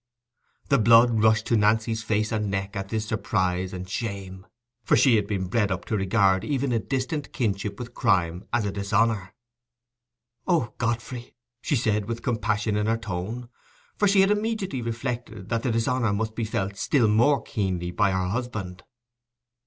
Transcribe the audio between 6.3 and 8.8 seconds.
even a distant kinship with crime as a